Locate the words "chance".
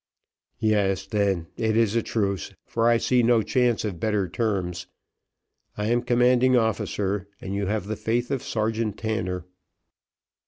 3.43-3.85